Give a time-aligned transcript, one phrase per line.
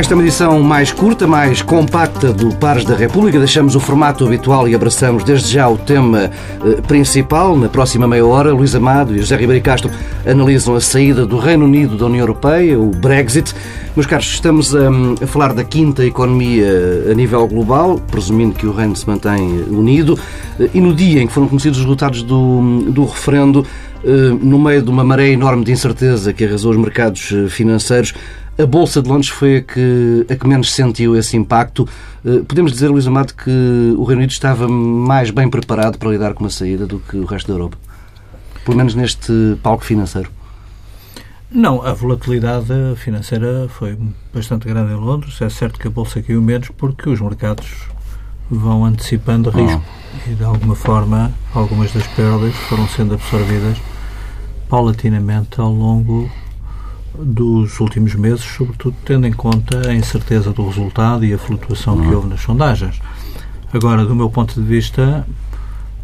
[0.00, 3.38] Esta é uma edição mais curta, mais compacta do Pares da República.
[3.38, 6.30] Deixamos o formato habitual e abraçamos desde já o tema
[6.64, 7.54] eh, principal.
[7.54, 9.90] Na próxima meia hora, Luís Amado e José Ribeiro Castro
[10.26, 13.54] analisam a saída do Reino Unido da União Europeia, o Brexit.
[13.94, 14.88] Meus caros, estamos a,
[15.22, 16.66] a falar da quinta economia
[17.10, 20.18] a nível global, presumindo que o Reino se mantém unido.
[20.58, 23.66] Eh, e no dia em que foram conhecidos os resultados do, do referendo,
[24.02, 24.08] eh,
[24.40, 28.14] no meio de uma maré enorme de incerteza que arrasou os mercados financeiros,
[28.60, 31.88] a Bolsa de Londres foi a que, a que menos sentiu esse impacto.
[32.24, 36.34] Eh, podemos dizer, Luís Amado, que o Reino Unido estava mais bem preparado para lidar
[36.34, 37.78] com uma saída do que o resto da Europa?
[38.64, 40.30] Pelo menos neste palco financeiro.
[41.50, 43.98] Não, a volatilidade financeira foi
[44.32, 45.40] bastante grande em Londres.
[45.40, 47.88] É certo que a Bolsa caiu menos porque os mercados
[48.50, 50.30] vão antecipando risco oh.
[50.30, 53.78] e, de alguma forma, algumas das perdas foram sendo absorvidas
[54.68, 56.30] paulatinamente ao longo
[57.18, 62.08] dos últimos meses, sobretudo tendo em conta a incerteza do resultado e a flutuação uhum.
[62.08, 63.00] que houve nas sondagens.
[63.72, 65.26] Agora, do meu ponto de vista,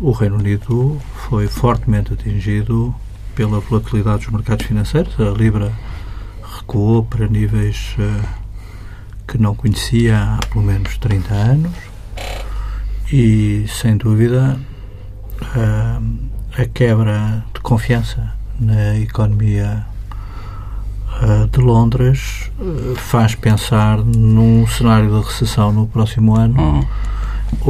[0.01, 2.95] o Reino Unido foi fortemente atingido
[3.35, 5.19] pela volatilidade dos mercados financeiros.
[5.19, 5.73] A Libra
[6.59, 8.29] recuou para níveis uh,
[9.27, 11.73] que não conhecia há pelo menos 30 anos
[13.13, 14.59] e, sem dúvida,
[15.41, 16.17] uh,
[16.57, 19.87] a quebra de confiança na economia
[21.23, 26.87] eh, de Londres eh, faz pensar num cenário de recessão no próximo ano, uhum.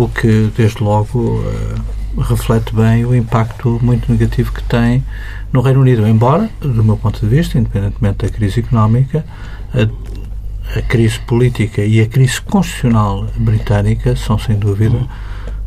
[0.05, 5.05] o que, desde logo, eh, reflete bem o impacto muito negativo que tem
[5.53, 6.07] no Reino Unido.
[6.09, 9.25] Embora, do meu ponto de vista, independentemente da crise económica,
[9.73, 15.09] a, a crise política e a crise constitucional britânica são, sem dúvida, uhum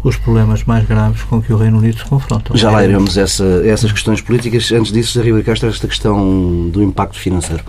[0.04, 2.56] os problemas mais graves com que o Reino Unido se confronta.
[2.56, 4.72] Já lá iremos essa, essas questões políticas.
[4.72, 7.64] Antes disso, José Ribeiro Castro, esta questão do impacto financeiro.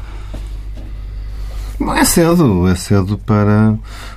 [1.80, 3.74] Não é cedo, é cedo para,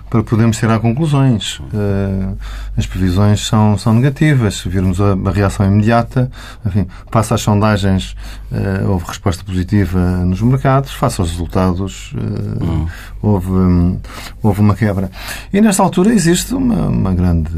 [0.09, 1.59] para podermos tirar conclusões.
[1.59, 2.37] Uh,
[2.75, 4.55] as previsões são, são negativas.
[4.55, 6.29] Se virmos a, a reação imediata,
[6.65, 8.17] enfim, passa às sondagens,
[8.51, 12.87] uh, houve resposta positiva nos mercados, face aos resultados, uh, hum.
[13.21, 13.99] houve, um,
[14.41, 15.09] houve uma quebra.
[15.53, 17.49] E nesta altura existe uma, uma grande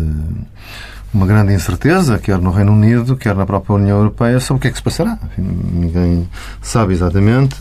[1.15, 4.67] uma grande incerteza, quer no Reino Unido, quer na própria União Europeia, sobre o que
[4.67, 5.17] é que se passará.
[5.23, 6.29] Enfim, ninguém
[6.61, 7.55] sabe exatamente.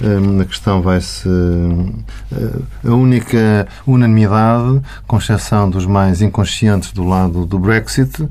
[0.00, 1.28] Hum, a questão vai se.
[1.28, 8.26] Eh, a única unanimidade, com exceção dos mais inconscientes do lado do Brexit,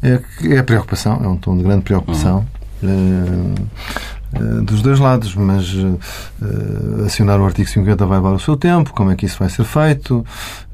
[0.00, 2.46] é, é a preocupação, é um tom de grande preocupação.
[2.82, 3.54] Uhum.
[4.34, 5.98] Eh, dos dois lados, mas uh,
[7.06, 9.64] acionar o artigo 50 vai levar o seu tempo, como é que isso vai ser
[9.64, 10.24] feito?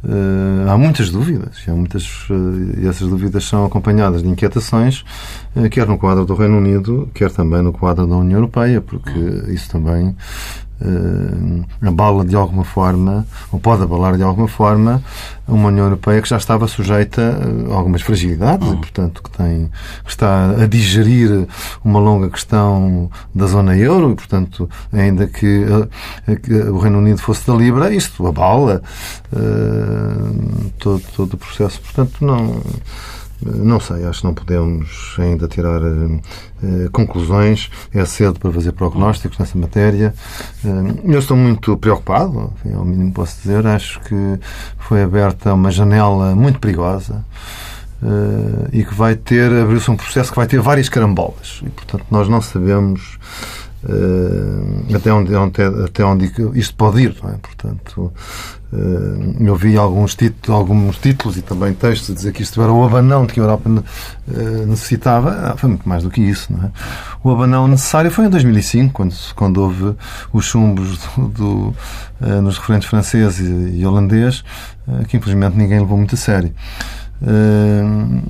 [0.02, 2.08] Uh, há muitas dúvidas, há muitas,
[2.78, 5.04] e essas dúvidas são acompanhadas de inquietações,
[5.70, 9.68] quer no quadro do Reino Unido, quer também no quadro da União Europeia, porque isso
[9.70, 10.16] também
[11.82, 15.02] abala de alguma forma, ou pode abalar de alguma forma,
[15.46, 17.38] uma União Europeia que já estava sujeita
[17.70, 19.70] a algumas fragilidades e, portanto, que, tem,
[20.04, 21.46] que está a digerir
[21.84, 27.18] uma longa questão da zona euro e, portanto, ainda que, uh, que o Reino Unido
[27.18, 28.82] fosse da Libra, isto abala
[29.32, 31.80] uh, todo, todo o processo.
[31.80, 32.62] Portanto, não
[33.42, 36.20] não sei, acho que não podemos ainda tirar uh,
[36.92, 37.70] conclusões.
[37.92, 40.14] É cedo para fazer prognósticos nessa matéria.
[40.64, 43.66] Uh, eu estou muito preocupado, enfim, ao mínimo posso dizer.
[43.66, 44.38] Acho que
[44.78, 47.24] foi aberta uma janela muito perigosa.
[48.02, 51.60] Uh, e que vai ter, abriu-se um processo que vai ter várias carambolas.
[51.62, 53.18] E, portanto, nós não sabemos
[53.84, 55.34] uh, até, onde,
[55.84, 57.16] até onde isto pode ir.
[57.24, 57.36] É?
[57.38, 58.12] Portanto,
[58.72, 62.70] Uh, eu vi alguns títulos, alguns títulos e também textos a dizer que isto era
[62.70, 65.30] o abanão de que a Europa uh, necessitava.
[65.30, 66.52] Ah, foi muito mais do que isso.
[66.52, 66.70] É?
[67.24, 69.96] O abanão necessário foi em 2005, quando, quando houve
[70.32, 71.74] os chumbos do, do,
[72.42, 74.44] nos referentes francês e, e holandês,
[75.08, 76.54] que infelizmente ninguém levou muito a sério.
[77.22, 78.22] Uh,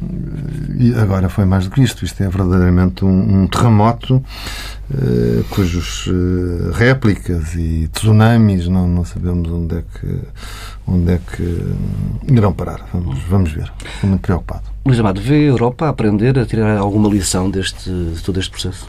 [0.77, 2.05] e agora foi mais do que isto.
[2.05, 9.49] Isto é verdadeiramente um, um terremoto uh, cujos uh, réplicas e tsunamis não, não sabemos
[9.49, 10.19] onde é que
[10.87, 11.77] onde é que
[12.33, 12.89] irão parar.
[12.93, 13.71] Vamos, vamos ver.
[13.95, 14.65] Estou muito preocupado.
[14.85, 18.89] Luís Amado, vê a Europa aprender a tirar alguma lição deste, de todo este processo?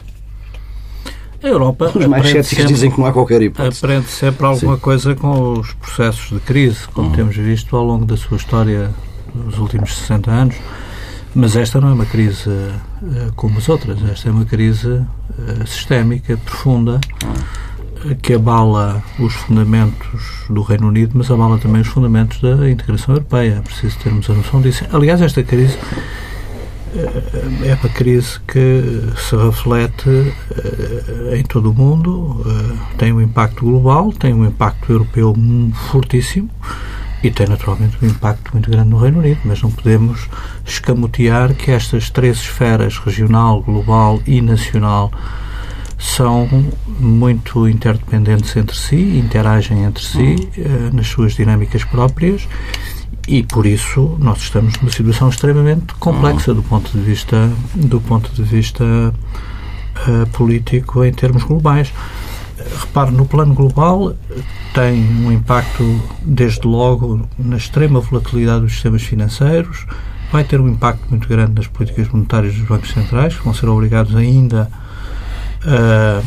[1.42, 1.92] A Europa.
[1.94, 3.78] Os mais céticos sempre, dizem que não há qualquer hipótese.
[3.84, 4.80] Aprende sempre alguma Sim.
[4.80, 7.14] coisa com os processos de crise, como uhum.
[7.14, 8.90] temos visto ao longo da sua história
[9.34, 10.56] nos últimos 60 anos.
[11.34, 13.98] Mas esta não é uma crise uh, como as outras.
[14.04, 17.00] Esta é uma crise uh, sistémica, profunda,
[18.04, 23.14] uh, que abala os fundamentos do Reino Unido, mas abala também os fundamentos da integração
[23.14, 23.56] europeia.
[23.58, 24.84] É preciso termos a noção disso.
[24.92, 25.78] Aliás, esta crise
[26.94, 28.82] eh, é uma crise que
[29.16, 30.34] se reflete
[31.34, 32.44] em todo o mundo,
[32.98, 35.34] tem um impacto global, tem um impacto europeu
[35.90, 36.50] fortíssimo
[37.22, 40.28] e tem naturalmente um impacto muito grande no Reino Unido, mas não podemos
[40.64, 45.10] escamotear que estas três esferas, regional, global e nacional,
[45.98, 46.48] são
[46.98, 52.48] muito interdependentes entre si, interagem entre si uh, nas suas dinâmicas próprias
[53.28, 58.32] e por isso nós estamos numa situação extremamente complexa do ponto de vista do ponto
[58.32, 61.92] de vista uh, político em termos globais.
[62.80, 64.14] Repare, no plano global
[64.74, 69.86] tem um impacto desde logo na extrema volatilidade dos sistemas financeiros,
[70.32, 73.68] vai ter um impacto muito grande nas políticas monetárias dos bancos centrais, que vão ser
[73.68, 74.70] obrigados ainda
[75.64, 76.22] a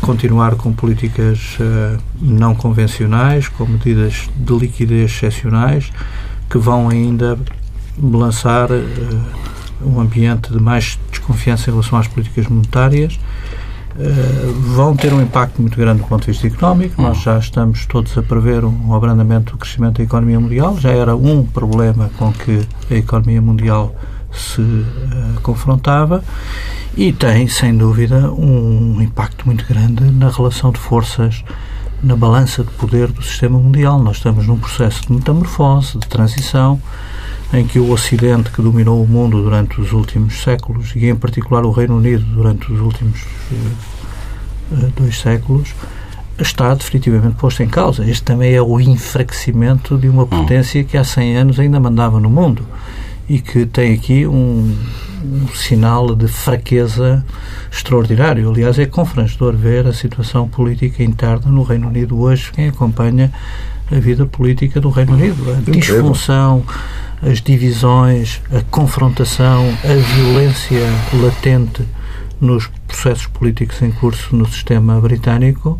[0.00, 5.92] continuar com políticas uh, não convencionais, com medidas de liquidez excepcionais,
[6.48, 7.38] que vão ainda
[8.02, 9.22] lançar uh,
[9.82, 13.18] um ambiente de mais desconfiança em relação às políticas monetárias.
[14.00, 17.02] Uh, vão ter um impacto muito grande do ponto de vista económico.
[17.02, 20.78] Nós já estamos todos a prever um abrandamento do crescimento da economia mundial.
[20.78, 23.94] Já era um problema com que a economia mundial
[24.32, 26.24] se uh, confrontava
[26.96, 31.44] e tem, sem dúvida, um impacto muito grande na relação de forças
[32.02, 33.98] na balança de poder do sistema mundial.
[34.00, 36.80] Nós estamos num processo de metamorfose, de transição,
[37.52, 41.64] em que o Ocidente, que dominou o mundo durante os últimos séculos, e em particular
[41.64, 45.74] o Reino Unido durante os últimos uh, dois séculos,
[46.38, 48.08] está definitivamente posto em causa.
[48.08, 52.30] Este também é o enfraquecimento de uma potência que há 100 anos ainda mandava no
[52.30, 52.64] mundo
[53.28, 54.76] e que tem aqui um,
[55.22, 57.24] um sinal de fraqueza
[57.70, 58.50] extraordinário.
[58.50, 63.30] Aliás, é confrangedor ver a situação política interna no Reino Unido hoje, quem acompanha
[63.90, 65.44] a vida política do Reino Unido.
[65.52, 66.64] A disfunção,
[67.22, 70.86] as divisões, a confrontação, a violência
[71.22, 71.82] latente
[72.40, 75.78] nos processos políticos em curso no sistema britânico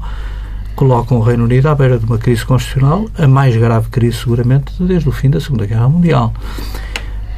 [0.77, 4.73] colocam o Reino Unido à beira de uma crise constitucional, a mais grave crise, seguramente,
[4.83, 6.33] desde o fim da Segunda Guerra Mundial.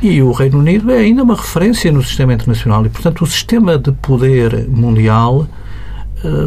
[0.00, 3.78] E o Reino Unido é ainda uma referência no sistema internacional e, portanto, o sistema
[3.78, 5.46] de poder mundial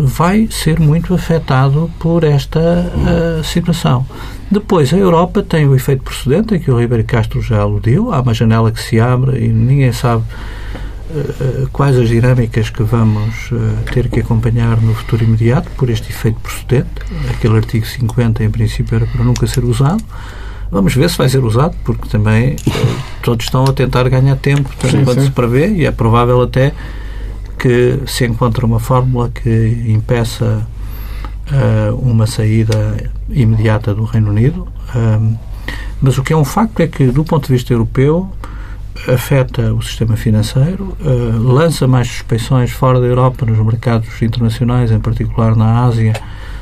[0.03, 4.05] vai ser muito afetado por esta uh, situação.
[4.49, 8.13] Depois, a Europa tem o efeito precedente, em que o Ribeiro Castro já aludiu.
[8.13, 10.23] Há uma janela que se abre e ninguém sabe
[11.11, 13.49] uh, quais as dinâmicas que vamos
[13.91, 16.89] ter que acompanhar no futuro imediato por este efeito precedente.
[17.31, 20.03] Aquele artigo 50, em princípio, era para nunca ser usado.
[20.71, 24.69] Vamos ver se vai ser usado, porque também eh, todos estão a tentar ganhar tempo
[24.81, 25.25] sim, enquanto sim.
[25.27, 26.73] se prevê e é provável até
[27.57, 30.65] que se encontre uma fórmula que impeça
[31.51, 34.67] uh, uma saída imediata do Reino Unido.
[34.95, 35.35] Um,
[36.01, 38.29] mas o que é um facto é que, do ponto de vista europeu,
[39.07, 44.99] afeta o sistema financeiro, uh, lança mais suspeições fora da Europa, nos mercados internacionais, em
[44.99, 46.13] particular na Ásia,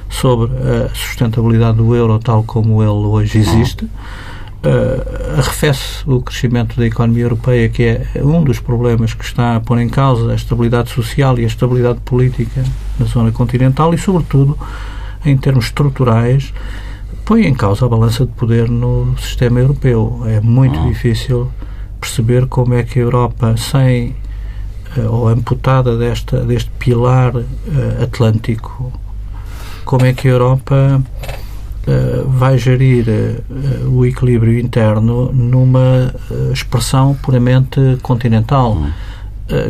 [0.10, 3.90] sobre a sustentabilidade do euro tal como ele hoje existe.
[4.66, 9.60] Uh, arrefece o crescimento da economia europeia, que é um dos problemas que está a
[9.60, 12.64] pôr em causa a estabilidade social e a estabilidade política
[12.98, 14.58] na zona continental e, sobretudo,
[15.26, 16.54] em termos estruturais,
[17.26, 20.24] põe em causa a balança de poder no sistema europeu.
[20.28, 20.88] É muito uhum.
[20.88, 21.52] difícil
[22.00, 24.16] perceber como é que a Europa, sem
[24.96, 27.44] uh, ou amputada desta, deste pilar uh,
[28.02, 28.94] atlântico
[29.86, 31.02] como é que a Europa
[31.88, 38.92] uh, vai gerir uh, o equilíbrio interno numa uh, expressão puramente continental, hum.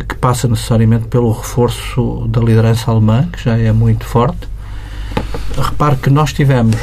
[0.08, 4.48] que passa necessariamente pelo reforço da liderança alemã, que já é muito forte.
[5.56, 6.76] Repare que nós tivemos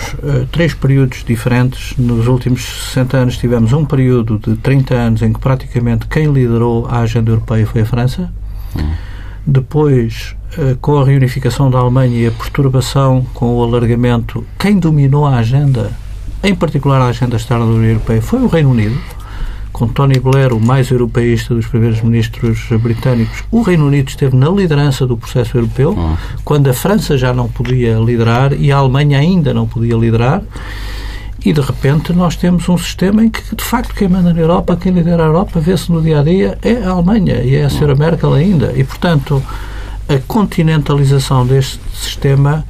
[0.52, 1.98] três períodos diferentes.
[1.98, 6.86] Nos últimos 60 anos tivemos um período de 30 anos em que praticamente quem liderou
[6.88, 8.32] a agenda europeia foi a França.
[8.76, 9.11] Hum.
[9.46, 15.26] Depois eh, com a reunificação da Alemanha e a perturbação com o alargamento, quem dominou
[15.26, 15.92] a agenda,
[16.44, 19.00] em particular a agenda externa da União Europeia, foi o Reino Unido,
[19.72, 23.44] com Tony Blair, o mais europeísta dos primeiros ministros britânicos.
[23.50, 26.18] O Reino Unido esteve na liderança do processo europeu, ah.
[26.44, 30.44] quando a França já não podia liderar e a Alemanha ainda não podia liderar.
[31.44, 34.78] E de repente nós temos um sistema em que, de facto, quem manda na Europa,
[34.78, 37.68] quem lidera a Europa, vê-se no dia a dia, é a Alemanha e é a
[37.68, 37.96] Sra.
[37.96, 38.72] Merkel ainda.
[38.76, 39.42] E, portanto,
[40.08, 42.64] a continentalização deste sistema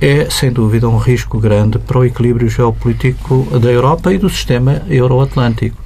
[0.00, 4.82] é, sem dúvida, um risco grande para o equilíbrio geopolítico da Europa e do sistema
[4.88, 5.78] euroatlântico.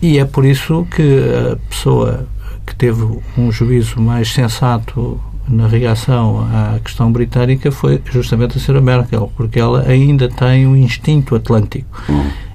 [0.00, 1.18] E é por isso que
[1.52, 2.26] a pessoa
[2.66, 3.02] que teve
[3.36, 8.80] um juízo mais sensato na reação à questão britânica foi justamente a Sra.
[8.80, 12.02] Merkel, porque ela ainda tem um instinto atlântico.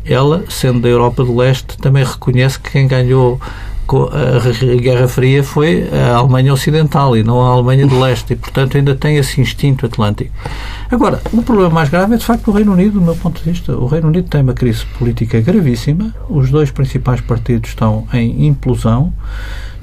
[0.06, 3.40] Ela, sendo da Europa do Leste, também reconhece que quem ganhou
[3.88, 8.78] a Guerra Fria foi a Alemanha Ocidental e não a Alemanha de Leste e, portanto,
[8.78, 10.32] ainda tem esse instinto atlântico.
[10.90, 13.52] Agora, o problema mais grave é, de facto, o Reino Unido, do meu ponto de
[13.52, 13.78] vista.
[13.78, 19.14] O Reino Unido tem uma crise política gravíssima, os dois principais partidos estão em implosão,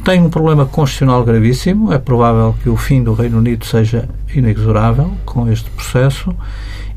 [0.04, 5.12] tem um problema constitucional gravíssimo, é provável que o fim do Reino Unido seja inexorável
[5.24, 6.34] com este processo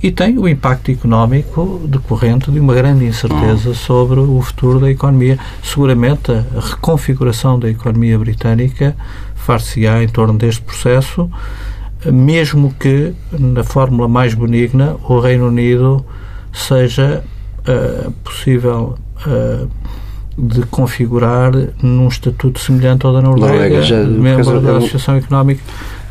[0.01, 5.37] e tem o impacto económico decorrente de uma grande incerteza sobre o futuro da economia.
[5.63, 8.95] Seguramente a reconfiguração da economia britânica
[9.35, 11.29] far-se-á em torno deste processo,
[12.05, 16.05] mesmo que, na fórmula mais benigna, o Reino Unido
[16.51, 17.23] seja
[17.67, 18.97] uh, possível
[19.27, 19.69] uh,
[20.37, 21.51] de configurar
[21.81, 25.61] num estatuto semelhante ao da Noruega, Noruega já, membro da Associação Económica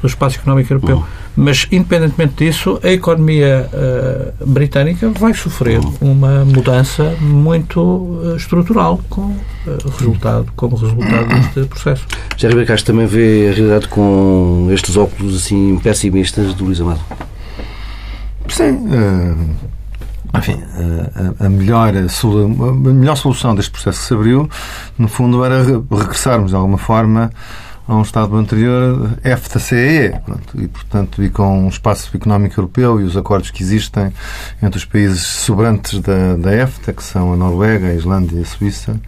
[0.00, 0.96] do Espaço Económico Europeu.
[0.98, 1.04] Uhum.
[1.36, 9.22] Mas, independentemente disso, a economia uh, britânica vai sofrer uma mudança muito uh, estrutural com,
[9.22, 12.06] uh, resultado, como resultado deste processo.
[12.36, 17.00] Já Ribeiro Castro também vê a realidade com estes óculos assim pessimistas do Luís Amado?
[18.48, 18.88] Sim.
[20.44, 20.62] Enfim,
[21.40, 24.48] a, a, melhor, a melhor solução deste processo que se abriu,
[24.98, 27.30] no fundo, era regressarmos de alguma forma
[27.86, 30.14] a um Estado anterior, EFTA-CEE,
[30.54, 34.12] e, portanto, e com o espaço económico europeu e os acordos que existem
[34.62, 38.46] entre os países sobrantes da, da EFTA, que são a Noruega, a Islândia e a
[38.46, 38.98] Suíça,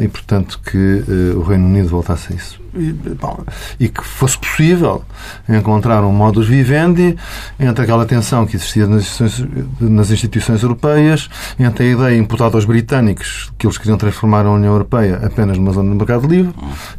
[0.00, 2.60] e, portanto, que eh, o Reino Unido voltasse a isso.
[2.74, 3.44] E, bom,
[3.78, 5.04] e que fosse possível
[5.46, 7.16] encontrar um modus vivendi
[7.60, 12.64] entre aquela tensão que existia nas instituições, nas instituições europeias, entre a ideia imputada aos
[12.64, 16.54] britânicos que eles queriam transformar a União Europeia apenas numa zona de mercado livre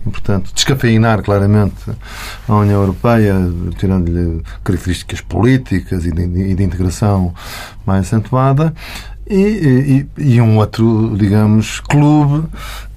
[0.06, 1.74] e, portanto, descafeinar claramente
[2.48, 3.36] a União Europeia,
[3.78, 7.34] tirando-lhe características políticas e de, de integração
[7.84, 8.74] mais acentuada
[9.30, 12.46] e, e, e, um outro, digamos, clube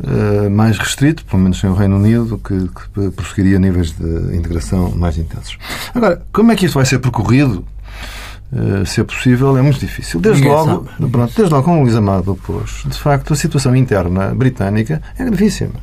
[0.00, 4.90] uh, mais restrito, pelo menos em o Reino Unido, que, que prosseguiria níveis de integração
[4.90, 5.56] mais intensos.
[5.94, 7.64] Agora, como é que isto vai ser percorrido?
[8.52, 10.20] Uh, se é possível, é muito difícil.
[10.20, 13.74] Desde Ninguém logo, pronto, desde logo, como o Luís Amado pôs, de facto, a situação
[13.74, 15.74] interna britânica é gravíssima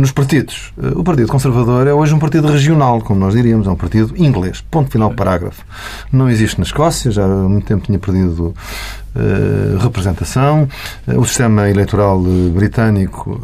[0.00, 0.72] nos partidos.
[0.82, 4.14] Eh, o Partido Conservador é hoje um partido regional, como nós diríamos, é um partido
[4.16, 4.64] inglês.
[4.70, 5.64] Ponto final, parágrafo.
[6.10, 8.54] Não existe na Escócia, já há muito tempo tinha perdido
[9.80, 10.68] representação.
[11.06, 13.40] Uh, o sistema eleitoral uh, britânico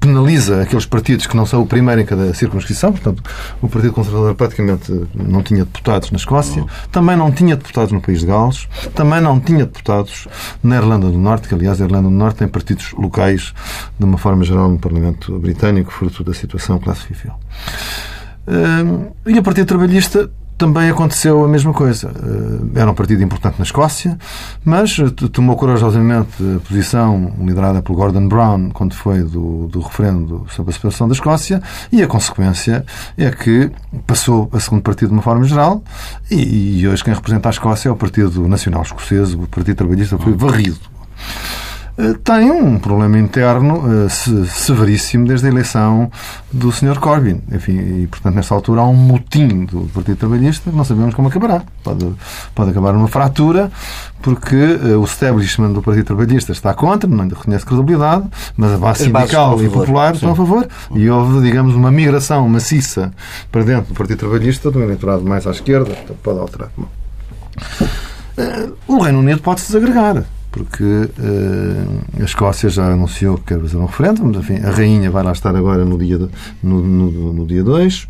[0.00, 2.92] penaliza aqueles partidos que não são o primeiro em cada circunscrição.
[2.92, 3.22] Portanto,
[3.60, 8.20] o Partido Conservador praticamente não tinha deputados na Escócia, também não tinha deputados no País
[8.20, 10.28] de Gales, também não tinha deputados
[10.62, 13.52] na Irlanda do Norte, que aliás a Irlanda do Norte tem partidos locais
[13.98, 17.34] de uma forma geral no Parlamento britânico, fruto da situação classifível.
[19.26, 22.10] E o Partido Trabalhista também aconteceu a mesma coisa.
[22.14, 24.18] Eh, era um partido importante na Escócia,
[24.64, 24.96] mas
[25.32, 30.74] tomou corajosamente a posição liderada por Gordon Brown quando foi do, do referendo sobre a
[30.74, 32.84] separação da Escócia e a consequência
[33.16, 33.70] é que
[34.06, 35.82] passou a segundo partido de uma forma geral
[36.30, 40.18] e, e hoje quem representa a Escócia é o Partido Nacional Escocês, o Partido Trabalhista
[40.18, 40.78] foi varrido.
[41.96, 46.10] Eh, tem um problema interno uh, severíssimo desde a eleição
[46.52, 46.98] do Sr.
[46.98, 47.40] Corbyn.
[47.52, 51.62] Enfim, e, portanto, nesta altura há um motim do Partido Trabalhista não sabemos como acabará.
[51.84, 52.12] Pode,
[52.52, 53.70] pode acabar numa fratura,
[54.20, 58.24] porque uh, o establishment do Partido Trabalhista está contra, não lhe reconhece credibilidade,
[58.56, 60.66] mas a base sindical e popular estão a favor.
[60.96, 63.12] E houve, digamos, uma migração maciça
[63.52, 66.70] para dentro do Partido Trabalhista, do eleitorado mais à esquerda, pode alterar.
[66.76, 66.88] Bom.
[68.88, 70.24] O Reino Unido pode se desagregar
[70.54, 75.10] porque uh, a Escócia já anunciou que quer fazer um referendo, mas enfim, a Rainha
[75.10, 76.30] vai lá estar agora no dia 2,
[76.62, 78.06] no, no, no, dia dois,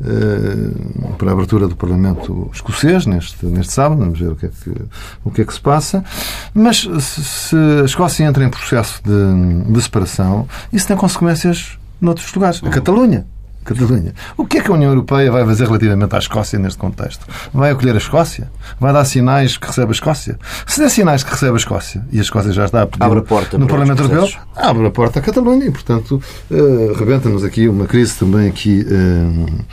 [0.00, 4.48] uh, para a abertura do Parlamento escocês, neste, neste sábado, vamos ver o que, é
[4.48, 4.74] que,
[5.24, 6.04] o que é que se passa.
[6.52, 12.34] Mas se, se a Escócia entra em processo de, de separação, isso tem consequências noutros
[12.34, 12.60] lugares.
[12.64, 13.28] A Catalunha
[13.66, 14.14] Catalunha.
[14.36, 17.26] O que é que a União Europeia vai fazer relativamente à Escócia neste contexto?
[17.52, 18.50] Vai acolher a Escócia?
[18.80, 20.38] Vai dar sinais que recebe a Escócia?
[20.66, 23.18] Se der sinais que recebe a Escócia, e a Escócia já está a pedir abre
[23.18, 27.68] a porta no Parlamento Europeu, abre a porta à Catalunha e, portanto, uh, rebenta-nos aqui
[27.68, 29.64] uma crise também aqui uh,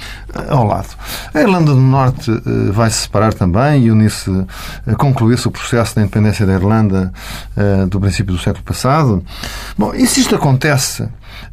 [0.49, 0.89] ao lado.
[1.33, 4.45] A Irlanda do Norte uh, vai se separar também e unir-se, uh,
[4.97, 7.11] concluir-se o processo da independência da Irlanda
[7.89, 9.23] do princípio do século passado.
[9.77, 11.07] Bom, e se isto acontece,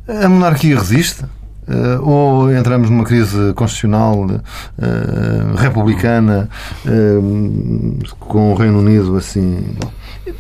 [0.09, 1.25] a monarquia resiste?
[1.69, 6.49] Uh, ou entramos numa crise constitucional uh, republicana
[6.85, 9.77] uh, com o Reino Unido assim.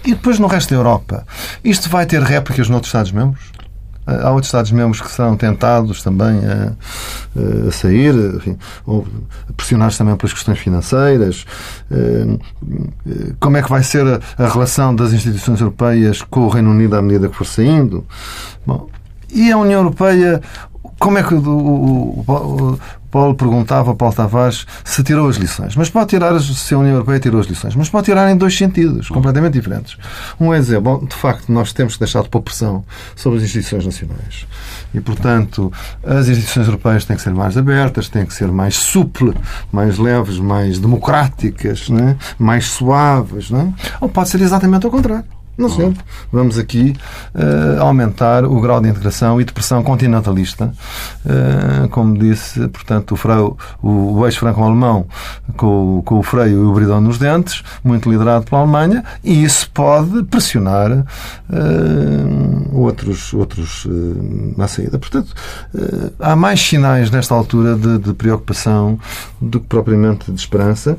[0.04, 1.24] E depois no resto da Europa,
[1.62, 3.52] isto vai ter réplicas noutros Estados-membros?
[4.06, 6.72] Há outros Estados-membros que serão tentados também a,
[7.68, 9.06] a sair, enfim, ou
[9.56, 11.44] pressionados também pelas questões financeiras.
[13.38, 16.96] Como é que vai ser a, a relação das instituições europeias com o Reino Unido
[16.96, 18.04] à medida que for saindo?
[18.66, 18.88] Bom,
[19.32, 20.40] e a União Europeia,
[21.00, 22.78] como é que o, o, o,
[23.10, 25.74] Paulo perguntava Paulo Tavares se tirou as lições.
[25.74, 28.56] Mas pode tirar, se a União Europeia tirou as lições, mas pode tirar em dois
[28.56, 29.96] sentidos, completamente diferentes.
[30.38, 32.84] Um é dizer, bom, de facto, nós temos que deixar de pôr pressão
[33.16, 34.46] sobre as instituições nacionais.
[34.92, 35.72] E, portanto,
[36.04, 39.34] as instituições europeias têm que ser mais abertas, têm que ser mais suples,
[39.72, 42.16] mais leves, mais democráticas, né?
[42.38, 43.50] mais suaves.
[43.50, 43.72] Né?
[44.02, 45.39] Ou pode ser exatamente ao contrário.
[45.56, 46.02] Não sempre.
[46.32, 46.94] Vamos aqui
[47.34, 50.72] uh, aumentar o grau de integração e de pressão continentalista.
[51.24, 55.06] Uh, como disse, portanto, o, freio, o, o eixo franco-alemão
[55.56, 59.70] com, com, o freio e o bridão nos dentes, muito liderado pela Alemanha, e isso
[59.70, 61.04] pode pressionar uh,
[62.72, 63.86] outros, outros
[64.56, 64.98] na saída.
[64.98, 65.34] Portanto,
[66.18, 68.98] há mais sinais nesta altura de, de preocupação
[69.40, 70.96] do que propriamente de esperança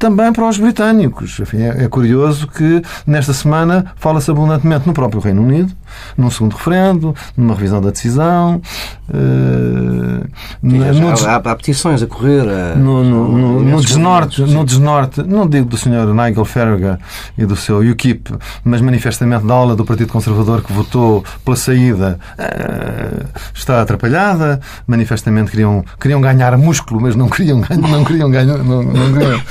[0.00, 1.38] também para os britânicos.
[1.38, 5.72] Enfim, é, é curioso que nesta semana fala-se abundantemente no próprio Reino Unido,
[6.16, 8.62] num segundo referendo, numa revisão da decisão.
[9.08, 10.26] Uh,
[10.62, 12.48] Sim, há, há, petições a correr.
[12.48, 16.14] A, no, no, no, no desnorte, no desnorte, não digo do Sr.
[16.14, 16.96] Nigel Farage
[17.36, 18.32] e do seu UKIP,
[18.64, 24.60] mas manifestamente da aula do Partido Conservador que votou pela saída uh, está atrapalhada.
[24.86, 28.58] Manifestamente queriam, queriam ganhar músculo, mas não queriam, não queriam ganhar.
[28.58, 29.42] Não, não queriam,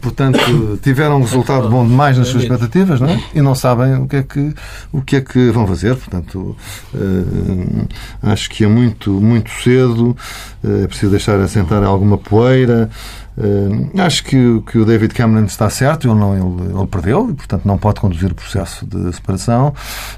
[0.00, 3.20] portanto, tiveram um resultado bom demais nas suas expectativas não é?
[3.34, 4.54] e não sabem o que é que,
[4.92, 5.96] o que, é que vão fazer.
[5.96, 6.56] Portanto,
[6.94, 7.88] uh,
[8.22, 10.16] acho que é muito, muito cedo,
[10.62, 12.90] uh, é preciso deixar assentar alguma poeira.
[13.98, 17.64] Acho que, que o David Cameron está certo, ele, não, ele, ele perdeu e, portanto,
[17.64, 19.72] não pode conduzir o processo de separação,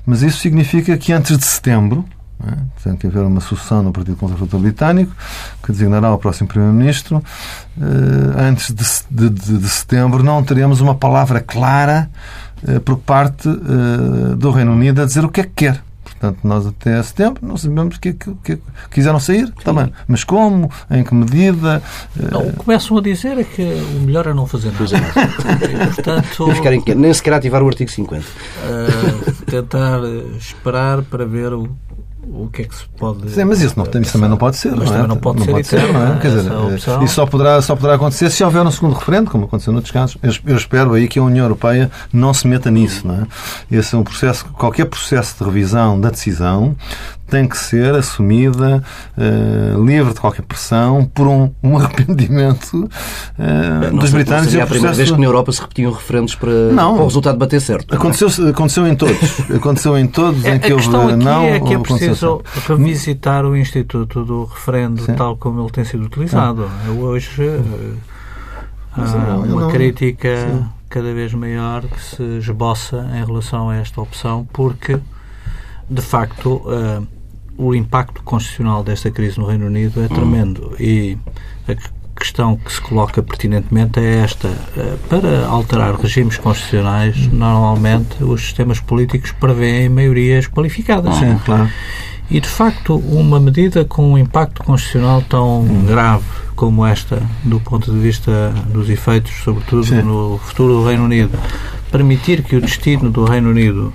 [0.05, 2.05] mas isso significa que antes de setembro,
[2.47, 2.57] é?
[2.83, 5.13] Tem que haver uma sucessão no Partido Conservador Britânico
[5.63, 7.23] que designará o próximo Primeiro-Ministro.
[8.37, 12.11] Antes de, de, de, setembro não teremos uma palavra clara
[12.67, 15.83] eh, por parte eh, do Reino Unido a dizer o que é que quer.
[16.03, 18.59] Portanto, nós até setembro não sabemos o que, é que, que,
[18.91, 19.93] quiseram sair, também.
[20.09, 21.83] Mas como, em que medida.
[22.19, 24.85] Eh, não, começam a dizer é que o melhor é não fazer nada.
[25.67, 28.25] e, portanto, ficar nem sequer ativar o artigo 50.
[28.25, 30.01] Uh, tentar
[30.39, 31.69] esperar para ver o
[32.29, 33.31] o que é que se pode.
[33.31, 34.71] Sim, mas isso, não, isso também não pode ser.
[34.71, 34.89] Mas não é?
[34.91, 36.19] também não pode não ser, pode ser não é?
[36.19, 39.45] Quer dizer, eh, isso só poderá, só poderá acontecer se houver um segundo referendo, como
[39.45, 40.17] aconteceu noutros casos.
[40.23, 43.07] Eu, eu, espero aí que a União Europeia não se meta nisso.
[43.07, 43.27] Não é?
[43.71, 46.77] Esse é um processo, qualquer processo de revisão da decisão
[47.27, 48.83] tem que ser assumida
[49.17, 54.51] uh, livre de qualquer pressão por um, um arrependimento uh, dos britânicos.
[54.51, 57.39] Seria a primeira vez que na Europa se repetiam referendos para, não, para o resultado
[57.39, 57.95] bater certo.
[57.95, 59.41] Aconteceu, aconteceu em todos.
[59.51, 61.45] aconteceu em todos em que houve não.
[61.45, 65.15] É que é preciso revisitar o Instituto do referendo Sim.
[65.15, 66.71] tal como ele tem sido utilizado.
[66.99, 67.97] Hoje uh,
[68.97, 70.65] há uma não, crítica Sim.
[70.89, 74.99] cada vez maior que se esboça em relação a esta opção porque
[75.89, 77.07] de facto, uh,
[77.57, 81.17] o impacto constitucional desta crise no Reino Unido é tremendo e
[81.69, 81.75] a
[82.19, 84.49] questão que se coloca pertinentemente é esta.
[84.49, 91.17] Uh, para alterar regimes constitucionais, normalmente os sistemas políticos prevêem maiorias qualificadas.
[91.17, 91.69] Sim, claro.
[92.31, 95.85] E, de facto, uma medida com um impacto constitucional tão hum.
[95.87, 96.25] grave
[96.57, 100.03] como esta, do ponto de vista dos efeitos, sobretudo Sim.
[100.03, 101.39] no futuro do Reino Unido,
[101.91, 103.93] permitir que o destino do Reino Unido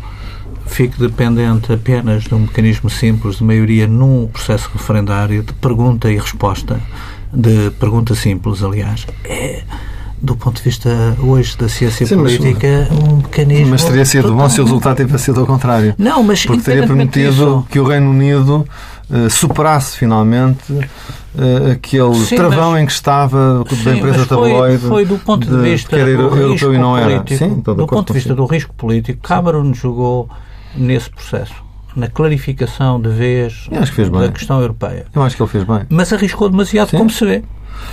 [0.70, 6.18] fique dependente apenas de um mecanismo simples de maioria num processo referendário de pergunta e
[6.18, 6.80] resposta,
[7.34, 9.64] de pergunta simples, aliás, é
[10.22, 13.68] do ponto de vista hoje da ciência Sim, política, mas, um mecanismo.
[13.70, 15.96] Mas teria sido bom se o resultado tivesse sido ao contrário.
[15.98, 18.66] Não, mas porque teria permitido que o Reino Unido
[19.10, 22.84] uh, superasse finalmente uh, aquele Sim, travão mas...
[22.84, 24.88] em que estava Sim, da empresa tabloide.
[24.88, 27.24] Foi do ponto de, de vista do europeu e não era.
[27.28, 30.30] Sim, do ponto de vista do risco político, Cameron jogou
[30.76, 31.54] nesse processo,
[31.96, 33.68] na clarificação de vez
[34.12, 35.06] da questão europeia.
[35.14, 35.82] Eu acho que ele fez bem.
[35.90, 36.98] Mas arriscou demasiado, Sim.
[36.98, 37.44] como se vê.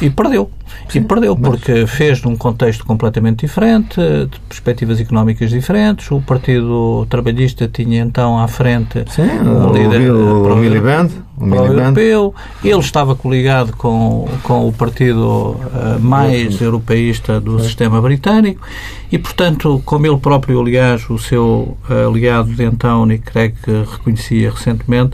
[0.01, 0.51] E perdeu.
[0.89, 1.49] Sim, e perdeu mas...
[1.49, 6.11] porque fez num contexto completamente diferente, de perspectivas económicas diferentes.
[6.11, 12.35] O Partido Trabalhista tinha então à frente Sim, um líder o, o, o Miliband, europeu.
[12.65, 18.61] Ele estava coligado com, com o partido uh, mais europeísta do sistema britânico
[19.11, 24.51] e, portanto, como ele próprio, aliás, o seu uh, aliado de então, Nick Craig, reconhecia
[24.51, 25.13] recentemente,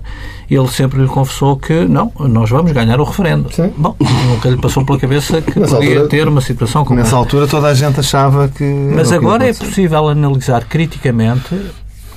[0.50, 3.52] ele sempre lhe confessou que não, nós vamos ganhar o referendo.
[3.52, 3.72] Sim.
[3.76, 3.96] Bom,
[4.28, 7.16] nunca lhe passou pela cabeça que nessa podia altura, ter uma situação como Nessa esta.
[7.16, 8.64] altura toda a gente achava que...
[8.64, 11.54] Mas agora é possível analisar criticamente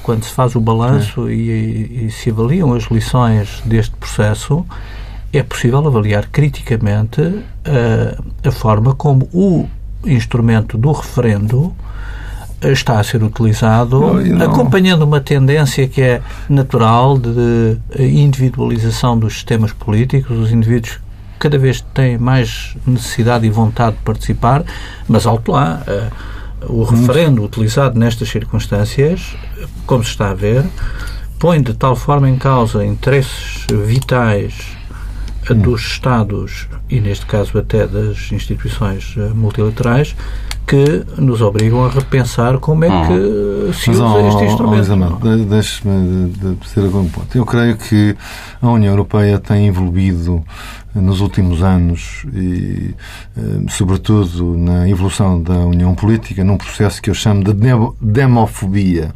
[0.05, 4.63] quando se faz o balanço e, e se avaliam as lições deste processo,
[5.33, 9.67] é possível avaliar criticamente uh, a forma como o
[10.05, 11.73] instrumento do referendo
[12.61, 19.73] está a ser utilizado, não, acompanhando uma tendência que é natural de individualização dos sistemas
[19.73, 20.99] políticos, os indivíduos
[21.39, 24.63] cada vez têm mais necessidade e vontade de participar,
[25.07, 26.34] mas alto lá, uh,
[26.67, 29.35] o referendo utilizado nestas circunstâncias,
[29.85, 30.65] como se está a ver,
[31.39, 34.74] põe de tal forma em causa interesses vitais
[35.53, 40.15] dos Estados e, neste caso, até das instituições eh, multilaterais
[40.65, 43.73] que nos obrigam a repensar como é que hum.
[43.73, 44.91] se usa Mas, este instrumento.
[44.91, 46.29] Oh, oh, Deixe-me
[46.59, 47.37] dizer algum ponto.
[47.37, 48.15] Eu creio que
[48.61, 50.43] a União Europeia tem evoluído
[50.95, 52.95] nos últimos anos e,
[53.37, 57.53] eh, sobretudo, na evolução da União Política, num processo que eu chamo de
[58.01, 59.13] demofobia,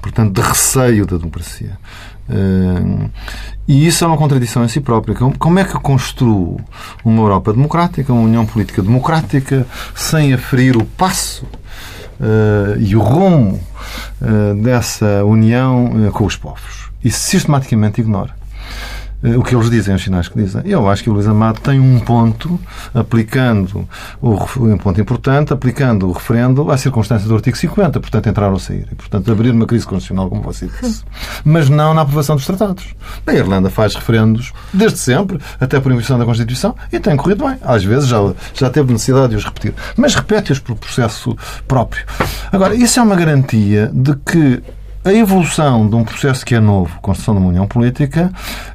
[0.00, 1.78] portanto, de receio da democracia.
[3.66, 5.14] E isso é uma contradição em si própria.
[5.14, 6.58] Como é que eu construo
[7.04, 11.44] uma Europa democrática, uma União Política democrática, sem aferir o passo
[12.18, 13.60] uh, e o rumo
[14.22, 16.90] uh, dessa união com os povos?
[17.04, 18.37] E sistematicamente ignora.
[19.22, 20.62] Eh, o que eles dizem, os sinais que dizem.
[20.64, 22.58] Eu acho que o Luís Amado tem um ponto,
[22.94, 23.88] aplicando,
[24.20, 28.58] o, um ponto importante, aplicando o referendo à circunstância do artigo 50, portanto, entrar ou
[28.58, 28.86] sair.
[28.90, 31.02] E, portanto, abrir uma crise constitucional, como você disse.
[31.44, 32.94] Mas não na aprovação dos tratados.
[33.26, 37.56] A Irlanda faz referendos desde sempre, até por emissão da Constituição, e tem corrido bem.
[37.62, 38.18] Às vezes já,
[38.54, 39.74] já teve necessidade de os repetir.
[39.96, 42.04] Mas repete-os por processo próprio.
[42.52, 44.62] Agora, isso é uma garantia de que
[45.04, 48.32] a evolução de um processo que é novo, construção de uma união política,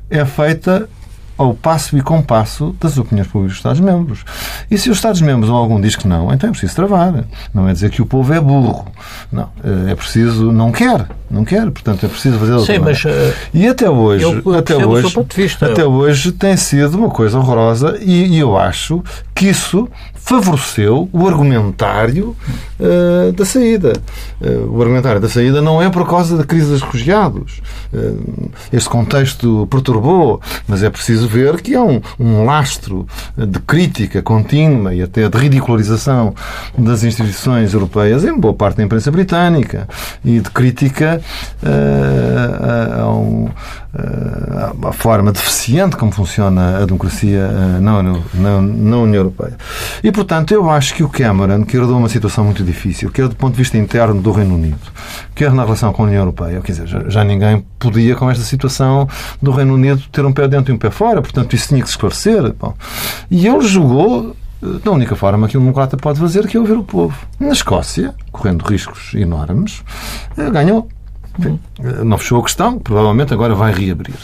[0.10, 0.90] é feita
[1.38, 4.24] ao passo e compasso das opiniões públicas dos Estados-membros.
[4.70, 7.26] E se os Estados-membros ou algum diz que não, então é preciso travar.
[7.54, 8.86] Não é dizer que o povo é burro.
[9.32, 9.50] Não.
[9.64, 10.52] Eh, é preciso.
[10.52, 11.08] Não quer.
[11.30, 11.70] Não quer.
[11.72, 13.04] Portanto, é preciso fazer Sim, mas.
[13.04, 13.10] Uh,
[13.54, 14.26] e até hoje.
[14.58, 15.16] até hoje,
[15.62, 19.90] até hoje tem sido uma coisa horrorosa e, e eu acho que isso
[20.24, 22.36] favoreceu o argumentário
[22.80, 23.94] uh, da saída.
[24.40, 27.62] Uh, o argumentário da saída não é por causa da crise dos refugiados.
[27.92, 33.08] Uh, este contexto perturbou, mas é preciso ver que há um, um lastro
[33.38, 36.34] de crítica contínua e até de ridicularização
[36.78, 39.88] das instituições europeias, em boa parte da imprensa britânica,
[40.24, 41.22] e de crítica
[41.64, 43.50] a, um,
[43.94, 47.48] a, a, forma deficiente como funciona a democracia
[47.80, 49.56] na, na, na União Europeia.
[50.04, 53.36] E portanto, eu acho que o Cameron, que herdou uma situação muito difícil, quer do
[53.36, 54.80] ponto de vista interno do Reino Unido,
[55.36, 58.44] quer na relação com a União Europeia, quer dizer, já, já ninguém podia, com esta
[58.44, 59.08] situação
[59.42, 61.88] do Reino Unido, ter um pé dentro e um pé fora, portanto, isso tinha que
[61.88, 62.54] se esclarecer.
[62.54, 62.74] Bom,
[63.30, 66.78] e ele jogou eh, da única forma que um democrata pode fazer, que é ouvir
[66.78, 67.16] o povo.
[67.40, 69.84] Na Escócia, correndo riscos enormes,
[70.38, 70.88] eh, ganhou.
[71.38, 74.16] Enfim, eh, não fechou a questão, provavelmente agora vai reabrir.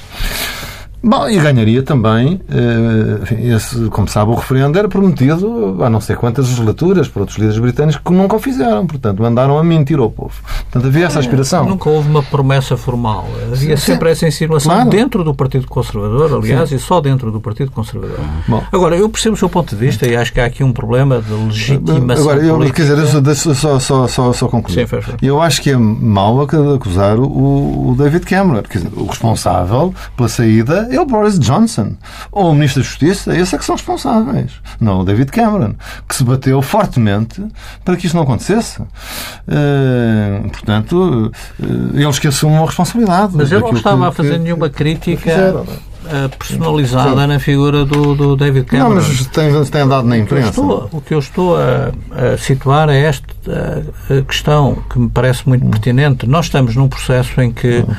[1.02, 6.16] Bom, e ganharia também, eh, esse, como sabe, o referendo era prometido há não sei
[6.16, 8.86] quantas legislaturas por outros líderes britânicos que nunca o fizeram.
[8.86, 10.34] Portanto, mandaram a mentir ao povo.
[10.44, 11.66] Portanto, havia essa aspiração.
[11.66, 13.28] Nunca houve uma promessa formal.
[13.52, 14.12] Havia sim, sempre sim.
[14.12, 14.90] essa insinuação claro.
[14.90, 16.76] dentro do Partido Conservador, aliás, sim.
[16.76, 18.20] e só dentro do Partido Conservador.
[18.48, 18.62] Bom.
[18.72, 21.22] Agora, eu percebo o seu ponto de vista e acho que há aqui um problema
[21.22, 22.84] de legitimação Agora, eu, política.
[22.86, 24.88] Quer dizer, eu só, só, só, só concluir.
[24.88, 28.64] Sim, Eu acho que é mau acusar o, o David Cameron.
[28.64, 31.94] Quer dizer, o responsável pela saída é o Boris Johnson
[32.32, 35.74] ou o Ministro da Justiça, esses é que são responsáveis, não o David Cameron,
[36.08, 37.46] que se bateu fortemente
[37.84, 38.82] para que isso não acontecesse.
[38.82, 43.34] Uh, portanto, uh, eles que assumam a responsabilidade.
[43.36, 45.64] Mas eu não estava que, a fazer que, nenhuma crítica
[46.06, 48.90] eh, personalizada na figura do, do, David Cameron.
[48.90, 50.50] Não, mas tem, tem andado na imprensa.
[50.50, 51.92] O que eu estou, o que eu estou a,
[52.34, 53.84] a, situar é esta
[54.28, 55.70] questão que me parece muito hum.
[55.70, 56.26] pertinente.
[56.26, 57.96] Nós estamos num processo em que hum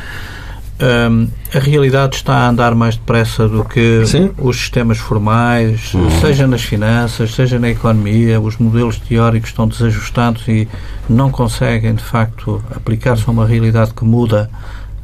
[0.80, 4.30] um, a realidade está a andar mais depressa do que Sim.
[4.38, 6.10] os sistemas formais, uhum.
[6.20, 8.40] seja nas finanças, seja na economia.
[8.40, 10.66] Os modelos teóricos estão desajustados e
[11.08, 14.50] não conseguem, de facto, aplicar-se a uma realidade que muda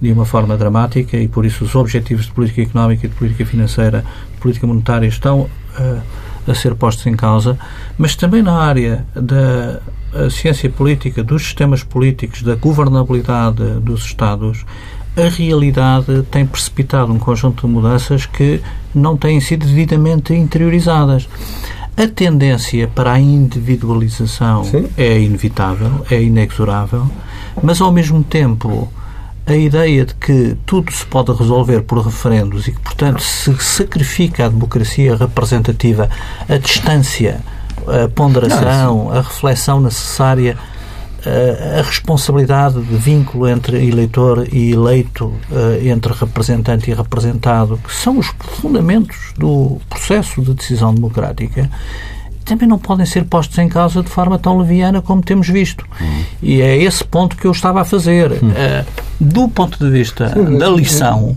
[0.01, 3.45] de uma forma dramática e, por isso, os objetivos de política económica e de política
[3.45, 6.03] financeira, de política monetária estão uh,
[6.47, 7.59] a ser postos em causa,
[7.99, 9.81] mas também na área da
[10.31, 14.65] ciência política, dos sistemas políticos, da governabilidade dos Estados,
[15.17, 18.61] a realidade tem precipitado um conjunto de mudanças que
[18.95, 21.27] não têm sido devidamente interiorizadas.
[21.97, 24.87] A tendência para a individualização Sim.
[24.99, 27.11] é inevitável, é inexorável,
[27.63, 28.93] mas ao mesmo tempo
[29.47, 34.45] a ideia de que tudo se pode resolver por referendos e que, portanto, se sacrifica
[34.45, 36.11] a democracia representativa,
[36.49, 37.41] a distância,
[37.87, 40.59] a ponderação, a reflexão necessária
[41.79, 45.33] a responsabilidade de vínculo entre eleitor e eleito,
[45.83, 51.71] entre representante e representado, que são os fundamentos do processo de decisão democrática,
[52.47, 55.85] também não podem ser postos em causa de forma tão leviana como temos visto.
[56.41, 58.31] E é esse ponto que eu estava a fazer.
[58.33, 58.51] Uhum.
[58.51, 61.35] Uh, do ponto de vista Sim, da lição,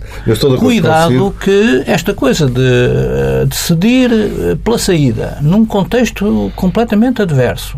[0.60, 7.78] cuidado que esta coisa de uh, decidir eh, pela saída num contexto completamente adverso,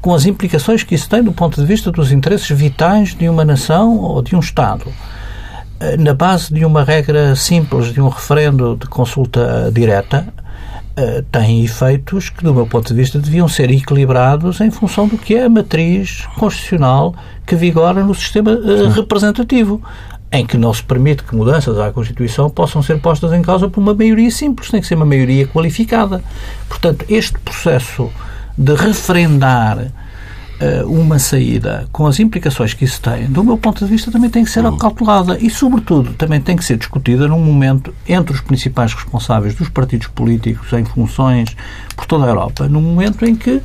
[0.00, 3.44] com as implicações que isso tem do ponto de vista dos interesses vitais de uma
[3.44, 4.86] nação ou de um Estado,
[5.98, 10.26] na base de uma regra simples de um referendo de consulta direta,
[10.98, 15.18] uh, tem efeitos que, do meu ponto de vista, deviam ser equilibrados em função do
[15.18, 17.14] que é a matriz constitucional
[17.46, 19.82] que vigora no sistema uh, representativo
[20.32, 23.80] em que não se permite que mudanças à Constituição possam ser postas em causa por
[23.80, 26.24] uma maioria simples, tem que ser uma maioria qualificada.
[26.68, 28.10] Portanto, este processo
[28.56, 29.92] de referendar
[30.86, 34.44] uma saída com as implicações que isso tem, do meu ponto de vista, também tem
[34.44, 34.76] que ser uhum.
[34.76, 39.68] calculada e, sobretudo, também tem que ser discutida num momento entre os principais responsáveis dos
[39.68, 41.56] partidos políticos em funções
[41.96, 43.60] por toda a Europa, num momento em que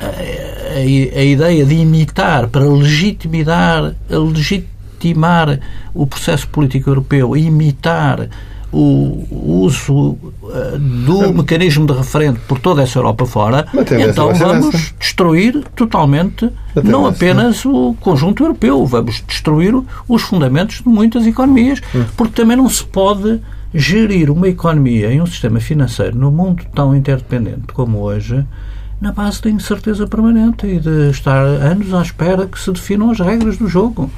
[0.00, 5.60] eh, a, a, ideia de imitar para legitimar, legitimar
[5.92, 8.28] o processo político europeu, imitar
[8.72, 9.26] o
[9.64, 13.66] uso uh, do mecanismo de referendo por toda essa Europa fora,
[14.08, 16.48] então vamos destruir totalmente
[16.84, 19.74] não apenas o conjunto europeu, vamos destruir
[20.08, 22.04] os fundamentos de muitas economias, hum.
[22.16, 23.40] porque também não se pode
[23.74, 28.44] gerir uma economia em um sistema financeiro no mundo tão interdependente como hoje
[29.00, 33.18] na base da incerteza permanente e de estar anos à espera que se definam as
[33.18, 34.10] regras do jogo.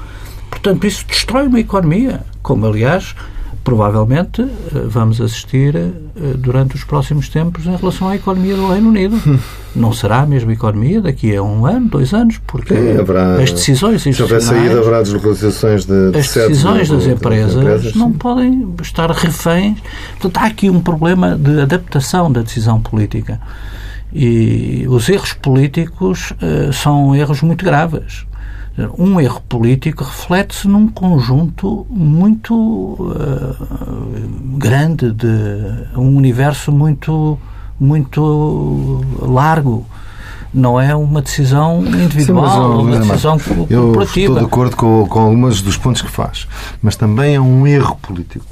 [0.50, 3.14] Portanto, isso destrói uma economia, como aliás
[3.62, 4.48] provavelmente eh,
[4.86, 5.90] vamos assistir eh,
[6.36, 9.20] durante os próximos tempos em relação à economia do Reino Unido.
[9.74, 13.52] Não será a mesma economia daqui a um ano, dois anos, porque Sim, haverá, as
[13.52, 18.74] decisões Se houver saída, haverá deslocalizações de, de As decisões das empresas, empresas não podem
[18.82, 19.78] estar reféns.
[20.20, 23.40] Portanto, há aqui um problema de adaptação da decisão política.
[24.12, 28.26] E os erros políticos uh, são erros muito graves
[28.98, 35.26] um erro político reflete-se num conjunto muito uh, grande de
[35.96, 37.38] um universo muito
[37.78, 39.86] muito largo
[40.54, 43.72] não é uma decisão individual, Sim, mas, uma decisão corporativa.
[43.72, 46.46] Eu estou de acordo com, com alguns dos pontos que faz,
[46.82, 48.44] mas também é um erro político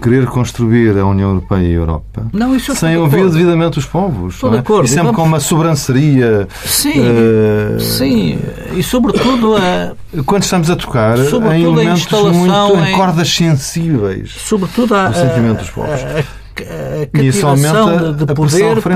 [0.00, 4.34] querer construir a União Europeia e a Europa não, sem ouvir devidamente os povos.
[4.34, 4.60] Estou de é?
[4.60, 4.84] acordo.
[4.84, 5.16] E sempre vamos...
[5.16, 6.48] com uma sobranceria.
[6.64, 7.80] Sim, uh...
[7.80, 8.38] sim.
[8.76, 9.94] E sobretudo a.
[10.24, 14.30] Quando estamos a tocar em elementos muito em cordas sensíveis.
[14.30, 16.00] Sobretudo a, sentimento dos povos.
[16.02, 18.92] A, a isso aumenta de, de poder por,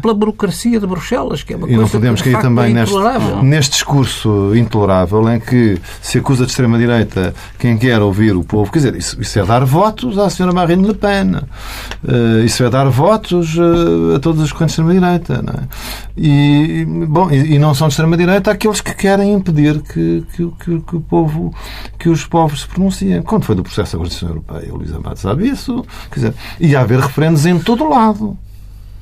[0.00, 2.94] pela burocracia de Bruxelas, que é uma e coisa não podemos cair também neste,
[3.42, 8.70] neste discurso intolerável em que se acusa de extrema-direita quem quer ouvir o povo.
[8.70, 11.36] Quer dizer, isso, isso é dar votos à senhora Marine Le Pen.
[11.36, 15.44] Uh, isso é dar votos uh, a todas as correntes de extrema-direita.
[15.58, 15.68] É?
[16.16, 20.80] E, bom, e, e, não são de extrema-direita aqueles que querem impedir que, que, que,
[20.80, 21.54] que, o povo,
[21.98, 23.22] que os povos se pronunciem.
[23.22, 25.84] Quando foi do processo da Constituição Europeia, o Luís Amado sabe isso.
[26.10, 28.36] Quer dizer, e há haver referendos em todo lado.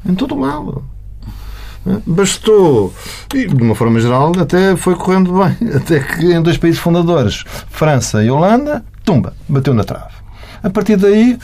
[0.07, 0.85] Em todo lado.
[2.07, 2.92] Bastou,
[3.35, 5.57] e de uma forma geral, até foi correndo bem.
[5.74, 10.14] Até que em dois países fundadores, França e Holanda, tumba, bateu na trave.
[10.62, 11.38] A partir daí,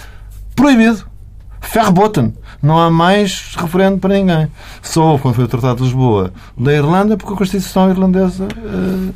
[0.54, 1.06] proibido.
[1.60, 2.34] Ferrebotten.
[2.66, 4.48] Não há mais referendo para ninguém.
[4.82, 9.14] Só houve, quando foi o Tratado de Lisboa da Irlanda, porque a Constituição irlandesa uh,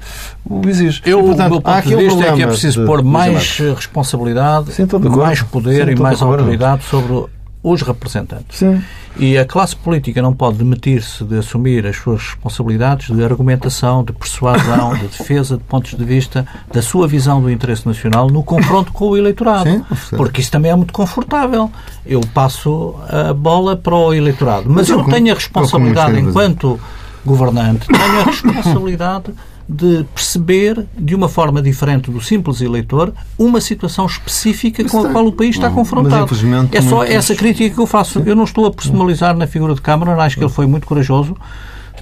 [0.48, 1.02] o exige.
[1.04, 3.58] Eu, e, portanto, o meu ponto de vista é que é preciso de, pôr mais
[3.58, 4.86] responsabilidade, Sim,
[5.16, 7.26] mais poder Sim, e mais autoridade sobre
[7.62, 8.58] os representantes.
[8.58, 8.82] Sim.
[9.16, 14.12] E a classe política não pode demitir-se de assumir as suas responsabilidades de argumentação, de
[14.12, 18.92] persuasão, de defesa de pontos de vista, da sua visão do interesse nacional no confronto
[18.92, 19.68] com o eleitorado.
[19.68, 19.84] Sim,
[20.16, 21.70] porque isso também é muito confortável.
[22.06, 24.64] Eu passo a bola para o eleitorado.
[24.70, 26.80] Mas, eu, eu tenho a responsabilidade, enquanto
[27.24, 29.32] governante, tenho a responsabilidade
[29.72, 35.24] de perceber, de uma forma diferente do simples eleitor, uma situação específica com a qual
[35.26, 36.26] o país está confrontado.
[36.72, 38.20] É só essa crítica que eu faço.
[38.26, 41.36] Eu não estou a personalizar na figura de Câmara, acho que ele foi muito corajoso,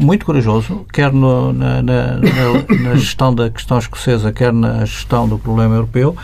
[0.00, 5.28] muito corajoso, quer no, na, na, na, na, gestão da questão escocesa, quer na gestão
[5.28, 6.16] do problema europeu,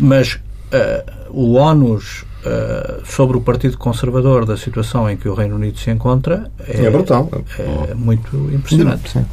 [0.00, 5.56] mas uh, o ONUS Uh, sobre o Partido Conservador da situação em que o Reino
[5.56, 7.28] Unido se encontra é, é brutal.
[7.58, 9.10] É muito impressionante.
[9.10, 9.26] Sim.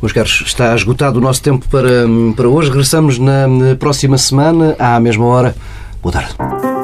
[0.00, 2.70] Meus caros, está esgotado o nosso tempo para, para hoje.
[2.70, 3.46] Regressamos na
[3.78, 5.54] próxima semana, à mesma hora.
[6.02, 6.77] Boa tarde.